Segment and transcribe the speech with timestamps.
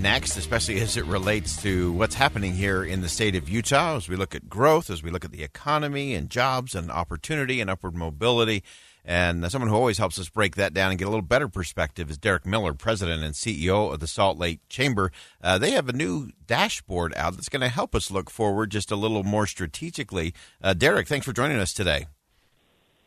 [0.00, 4.08] next, especially as it relates to what's happening here in the state of Utah as
[4.08, 7.68] we look at growth, as we look at the economy and jobs and opportunity and
[7.68, 8.62] upward mobility.
[9.04, 12.10] And someone who always helps us break that down and get a little better perspective
[12.10, 15.10] is Derek Miller, president and CEO of the Salt Lake Chamber.
[15.42, 18.90] Uh, they have a new dashboard out that's going to help us look forward just
[18.90, 20.34] a little more strategically.
[20.62, 22.06] Uh, Derek, thanks for joining us today.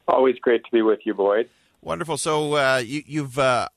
[0.08, 1.50] Always great to be with you, Boyd.
[1.82, 2.18] Wonderful.
[2.18, 3.68] So uh, you, have uh,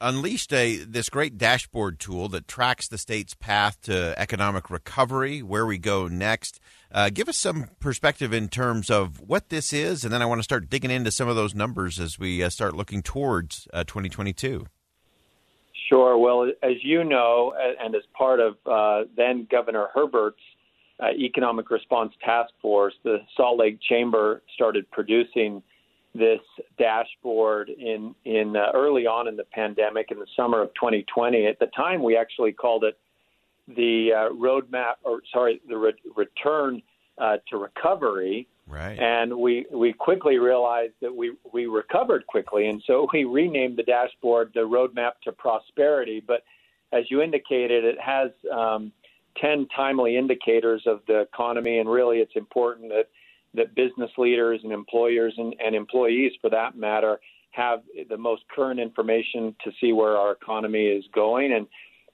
[0.00, 5.66] unleashed a this great dashboard tool that tracks the state's path to economic recovery, where
[5.66, 6.60] we go next.
[6.90, 10.38] Uh, give us some perspective in terms of what this is, and then I want
[10.38, 13.84] to start digging into some of those numbers as we uh, start looking towards uh,
[13.84, 14.66] 2022.
[15.88, 16.18] Sure.
[16.18, 20.36] Well, as you know, and as part of uh, then Governor Herbert's
[21.00, 25.62] uh, Economic Response Task Force, the Salt Lake Chamber started producing
[26.18, 26.40] this
[26.78, 31.46] dashboard in in uh, early on in the pandemic in the summer of 2020.
[31.46, 32.98] At the time, we actually called it
[33.68, 36.82] the uh, roadmap, or sorry, the re- return
[37.18, 38.48] uh, to recovery.
[38.66, 38.98] Right.
[38.98, 43.82] And we we quickly realized that we we recovered quickly, and so we renamed the
[43.82, 46.22] dashboard the roadmap to prosperity.
[46.26, 46.42] But
[46.92, 48.92] as you indicated, it has um,
[49.40, 53.08] ten timely indicators of the economy, and really, it's important that
[53.58, 57.20] that business leaders and employers and, and employees, for that matter,
[57.50, 61.52] have the most current information to see where our economy is going.
[61.52, 61.66] And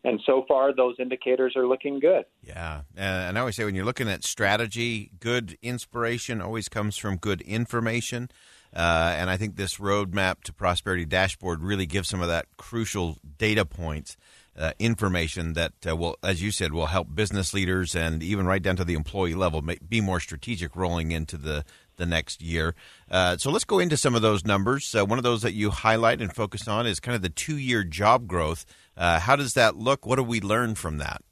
[0.06, 2.26] and so far, those indicators are looking good.
[2.42, 7.16] Yeah, and I always say when you're looking at strategy, good inspiration always comes from
[7.16, 8.28] good information.
[8.76, 13.16] Uh, and I think this roadmap to prosperity dashboard really gives some of that crucial
[13.38, 14.16] data points
[14.56, 18.62] uh, information that uh, will, as you said, will help business leaders and even right
[18.62, 21.64] down to the employee level be more strategic rolling into the
[21.96, 22.74] the next year.
[23.10, 24.94] Uh, so let's go into some of those numbers.
[24.94, 27.56] Uh, one of those that you highlight and focus on is kind of the two
[27.56, 28.66] year job growth.
[28.96, 30.06] Uh, how does that look?
[30.06, 31.22] What do we learn from that?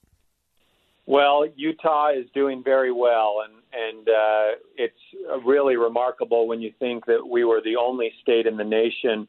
[1.06, 7.06] Well, Utah is doing very well, and and uh, it's really remarkable when you think
[7.06, 9.26] that we were the only state in the nation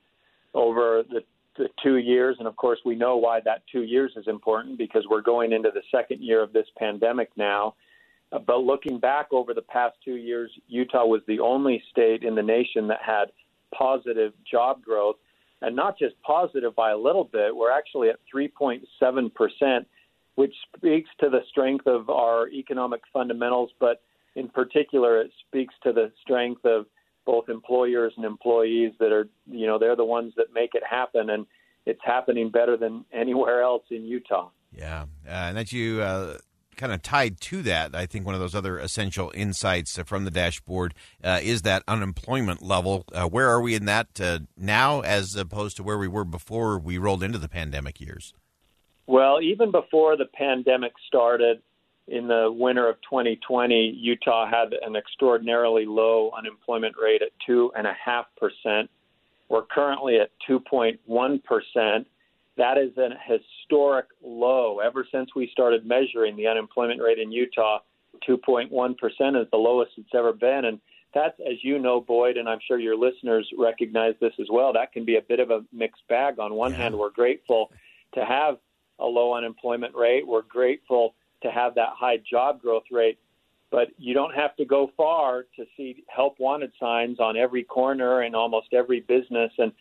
[0.54, 1.24] over the
[1.58, 5.06] the two years, and of course we know why that two years is important because
[5.10, 7.76] we're going into the second year of this pandemic now.
[8.32, 12.36] Uh, but looking back over the past two years, Utah was the only state in
[12.36, 13.26] the nation that had
[13.74, 15.18] positive job growth,
[15.62, 17.56] and not just positive by a little bit.
[17.56, 19.88] We're actually at 3.7 percent,
[20.36, 24.02] which speaks to the strength of our economic fundamentals, but
[24.36, 26.88] in particular, it speaks to the strength of
[27.26, 31.30] both employers and employees that are, you know, they're the ones that make it happen,
[31.30, 31.46] and
[31.86, 34.50] it's happening better than anywhere else in Utah.
[34.72, 36.38] Yeah, uh, and that you uh,
[36.76, 40.32] kind of tied to that, I think one of those other essential insights from the
[40.32, 43.06] dashboard uh, is that unemployment level.
[43.14, 46.80] Uh, where are we in that uh, now, as opposed to where we were before
[46.80, 48.34] we rolled into the pandemic years?
[49.06, 51.62] Well, even before the pandemic started
[52.08, 58.88] in the winter of 2020, Utah had an extraordinarily low unemployment rate at 2.5%.
[59.50, 62.06] We're currently at 2.1%.
[62.58, 64.80] That is a historic low.
[64.80, 67.80] Ever since we started measuring the unemployment rate in Utah,
[68.28, 70.66] 2.1% is the lowest it's ever been.
[70.66, 70.80] And
[71.14, 74.92] that's, as you know, Boyd, and I'm sure your listeners recognize this as well, that
[74.92, 76.40] can be a bit of a mixed bag.
[76.40, 76.78] On one yeah.
[76.78, 77.72] hand, we're grateful
[78.14, 78.58] to have
[79.00, 80.28] a low unemployment rate.
[80.28, 83.20] We're grateful to have that high job growth rate.
[83.72, 88.22] But you don't have to go far to see help wanted signs on every corner
[88.22, 89.52] and almost every business.
[89.58, 89.72] And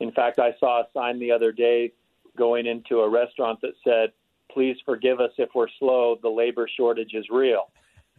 [0.00, 1.92] in fact, I saw a sign the other day
[2.36, 4.12] going into a restaurant that said,
[4.54, 6.16] please forgive us if we're slow.
[6.22, 7.70] The labor shortage is real,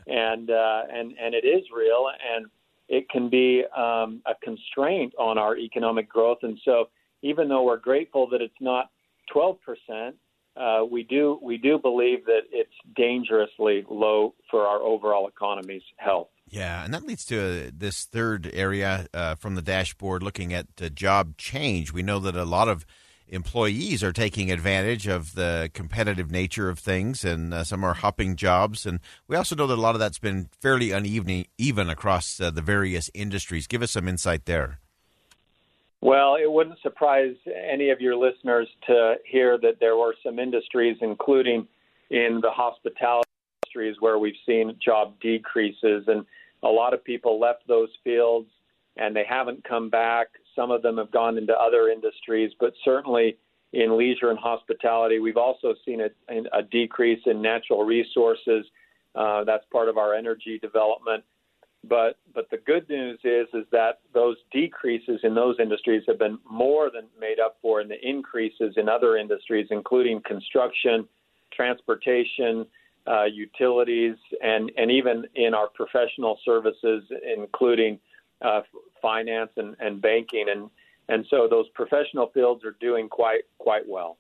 [0.06, 2.48] and uh, and and it is real, and
[2.88, 6.40] it can be um, a constraint on our economic growth.
[6.44, 6.90] And so,
[7.22, 8.92] even though we're grateful that it's not
[9.32, 10.16] 12 percent,
[10.56, 16.30] uh, we do we do believe that it's dangerously low for our overall economy's health.
[16.48, 20.68] Yeah, and that leads to uh, this third area uh, from the dashboard looking at
[20.96, 21.92] job change.
[21.92, 22.86] We know that a lot of
[23.28, 28.36] employees are taking advantage of the competitive nature of things, and uh, some are hopping
[28.36, 28.86] jobs.
[28.86, 32.52] And we also know that a lot of that's been fairly uneven even across uh,
[32.52, 33.68] the various industries.
[33.68, 34.80] Give us some insight there.
[36.06, 40.98] Well, it wouldn't surprise any of your listeners to hear that there were some industries,
[41.02, 41.68] including
[42.12, 43.28] in the hospitality
[43.64, 46.04] industries, where we've seen job decreases.
[46.06, 46.24] And
[46.62, 48.48] a lot of people left those fields
[48.98, 50.28] and they haven't come back.
[50.56, 53.38] Some of them have gone into other industries, but certainly
[53.74, 56.10] in leisure and hospitality, we've also seen a,
[56.56, 58.64] a decrease in natural resources.
[59.16, 61.24] Uh, that's part of our energy development.
[61.88, 66.40] But but the good news is is that those decreases in those industries have been
[66.50, 71.08] more than made up for in the increases in other industries, including construction,
[71.54, 72.66] transportation,
[73.08, 77.04] uh, utilities, and and even in our professional services,
[77.38, 78.00] including
[78.42, 78.62] uh,
[79.02, 80.70] finance and, and banking, and
[81.10, 84.18] and so those professional fields are doing quite quite well.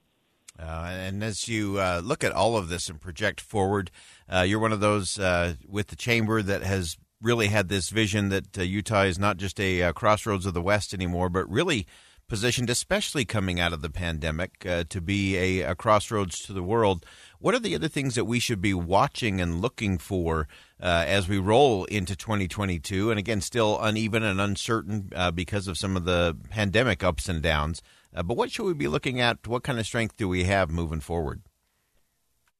[0.58, 3.92] Uh, and as you uh, look at all of this and project forward,
[4.32, 8.30] uh, you're one of those uh, with the chamber that has really had this vision
[8.30, 11.88] that uh, Utah is not just a uh, crossroads of the West anymore, but really
[12.28, 16.64] positioned, especially coming out of the pandemic, uh, to be a, a, crossroads to the
[16.64, 17.06] world.
[17.40, 20.48] What are the other things that we should be watching and looking for
[20.82, 23.10] uh, as we roll into 2022?
[23.10, 27.42] And again, still uneven and uncertain uh, because of some of the pandemic ups and
[27.42, 27.82] downs.
[28.14, 29.48] Uh, but what should we be looking at?
[29.48, 31.42] What kind of strength do we have moving forward?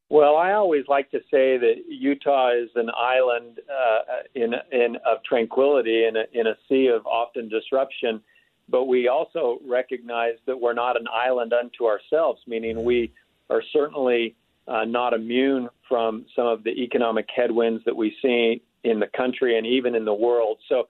[0.10, 5.24] Well, I always like to say that Utah is an island uh, in in of
[5.24, 8.22] tranquility in a, in a sea of often disruption,
[8.70, 12.40] but we also recognize that we're not an island unto ourselves.
[12.46, 13.12] Meaning, we
[13.50, 14.36] are certainly
[14.68, 19.58] uh, not immune from some of the economic headwinds that we see in the country
[19.58, 20.60] and even in the world.
[20.70, 20.88] So,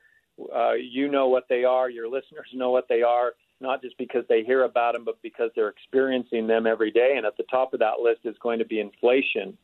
[0.53, 1.89] uh, you know what they are.
[1.89, 3.31] Your listeners know what they are
[3.61, 7.13] not just because they hear about them, but because they're experiencing them every day.
[7.17, 9.57] And at the top of that list is going to be inflation.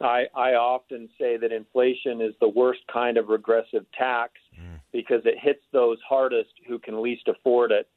[0.00, 4.78] I, I often say that inflation is the worst kind of regressive tax mm.
[4.92, 7.88] because it hits those hardest who can least afford it.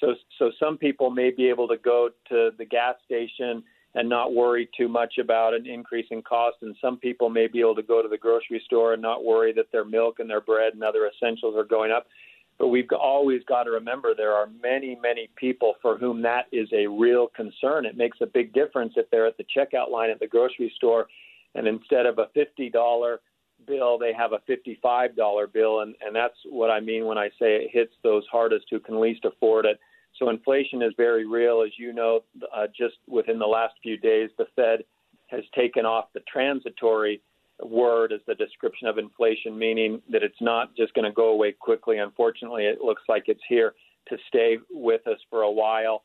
[0.00, 3.62] So, so some people may be able to go to the gas station
[3.94, 7.60] and not worry too much about an increase in cost, and some people may be
[7.60, 10.40] able to go to the grocery store and not worry that their milk and their
[10.40, 12.06] bread and other essentials are going up.
[12.62, 16.68] But we've always got to remember there are many, many people for whom that is
[16.72, 17.84] a real concern.
[17.84, 21.08] It makes a big difference if they're at the checkout line at the grocery store
[21.56, 23.16] and instead of a $50
[23.66, 25.80] bill, they have a $55 bill.
[25.80, 29.00] And, and that's what I mean when I say it hits those hardest who can
[29.00, 29.80] least afford it.
[30.20, 31.62] So inflation is very real.
[31.62, 32.20] As you know,
[32.54, 34.84] uh, just within the last few days, the Fed
[35.26, 37.22] has taken off the transitory
[37.62, 41.52] word as the description of inflation, meaning that it's not just going to go away
[41.52, 41.98] quickly.
[41.98, 43.74] Unfortunately, it looks like it's here
[44.08, 46.02] to stay with us for a while.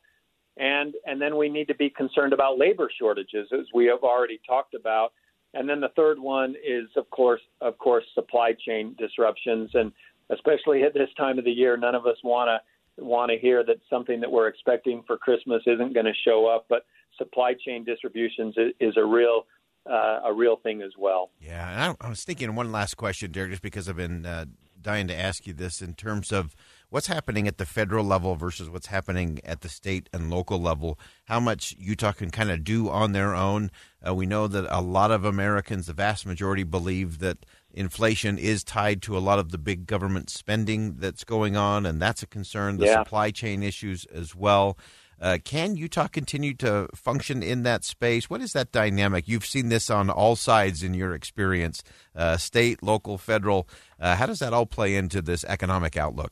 [0.58, 4.40] And and then we need to be concerned about labor shortages, as we have already
[4.48, 5.14] talked about.
[5.54, 9.92] And then the third one is, of course, of course, supply chain disruptions, and
[10.32, 13.64] especially at this time of the year, none of us want to want to hear
[13.64, 16.66] that something that we're expecting for Christmas isn't going to show up.
[16.70, 16.86] But
[17.18, 19.46] supply chain distributions is, is a real
[19.90, 21.32] uh, a real thing as well.
[21.40, 24.46] Yeah, and I, I, was thinking one last question, Derek, just because I've been uh,
[24.82, 26.56] dying to ask you this in terms of
[26.90, 30.98] what's happening at the federal level versus what's happening at the state and local level.
[31.26, 33.72] How much Utah can kind of do on their own.
[34.06, 38.64] Uh, we know that a lot of Americans, the vast majority, believe that inflation is
[38.64, 42.28] tied to a lot of the big government spending that's going on, and that's a
[42.28, 42.78] concern.
[42.78, 43.04] The yeah.
[43.04, 44.78] supply chain issues as well.
[45.20, 48.30] Uh, can Utah continue to function in that space?
[48.30, 49.28] What is that dynamic?
[49.28, 51.84] You've seen this on all sides in your experience,
[52.16, 53.68] uh, state, local, federal.
[54.00, 56.32] Uh, how does that all play into this economic outlook?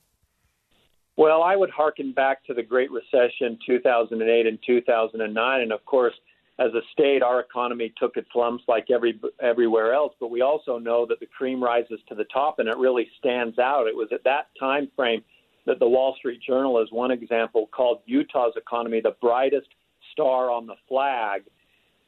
[1.18, 6.14] Well, I would hearken back to the Great Recession, 2008 and 2009, and of course,
[6.58, 10.14] as a state, our economy took its lumps like every everywhere else.
[10.20, 13.60] But we also know that the cream rises to the top, and it really stands
[13.60, 13.88] out.
[13.88, 15.24] It was at that time frame
[15.66, 19.68] that the Wall Street Journal, as one example, called Utah's economy the brightest
[20.12, 21.44] star on the flag.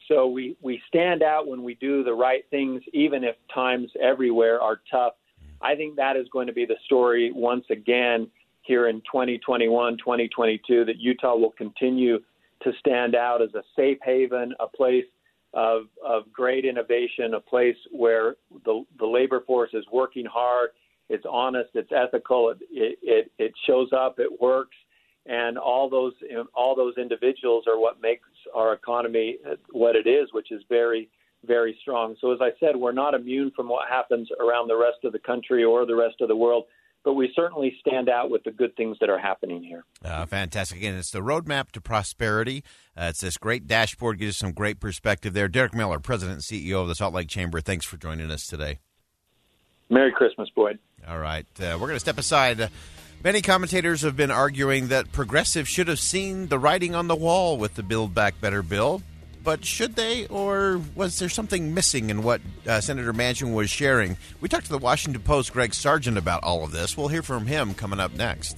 [0.07, 4.61] So we, we stand out when we do the right things, even if times everywhere
[4.61, 5.13] are tough.
[5.61, 8.29] I think that is going to be the story once again
[8.61, 12.19] here in 2021, 2022, that Utah will continue
[12.63, 15.05] to stand out as a safe haven, a place
[15.53, 18.35] of, of great innovation, a place where
[18.65, 20.69] the, the labor force is working hard,
[21.09, 24.75] it's honest, it's ethical, it, it, it shows up, it works,
[25.25, 26.13] and all those
[26.55, 29.37] all those individuals are what makes our economy
[29.71, 31.09] what it is, which is very
[31.45, 32.15] very strong.
[32.19, 35.19] So as I said, we're not immune from what happens around the rest of the
[35.19, 36.65] country or the rest of the world
[37.07, 39.85] but we certainly stand out with the good things that are happening here.
[40.03, 40.83] Uh, fantastic.
[40.83, 42.65] And it's the roadmap to prosperity.
[42.97, 45.47] Uh, it's this great dashboard, gives us some great perspective there.
[45.47, 48.79] Derek Miller, President and CEO of the Salt Lake Chamber, thanks for joining us today.
[49.89, 50.79] Merry Christmas, Boyd.
[51.07, 51.45] All right.
[51.59, 52.69] Uh, we're going to step aside.
[53.23, 57.57] Many commentators have been arguing that progressives should have seen the writing on the wall
[57.57, 59.01] with the Build Back Better bill
[59.47, 64.17] but should they, or was there something missing in what uh, Senator Manchin was sharing?
[64.41, 66.97] We talked to the Washington Post, Greg Sargent, about all of this.
[66.97, 68.57] We'll hear from him coming up next.